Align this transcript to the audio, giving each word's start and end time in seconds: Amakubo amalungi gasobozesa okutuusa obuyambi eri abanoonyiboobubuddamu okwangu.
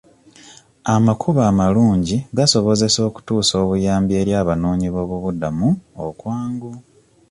Amakubo 0.93 1.41
amalungi 1.51 2.15
gasobozesa 2.37 2.99
okutuusa 3.09 3.53
obuyambi 3.63 4.13
eri 4.21 4.31
abanoonyiboobubuddamu 4.41 5.69
okwangu. 6.05 6.71